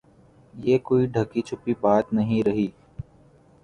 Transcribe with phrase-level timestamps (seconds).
[0.65, 2.67] یہ کوئی ڈھکی چھپی بات نہیں رہی۔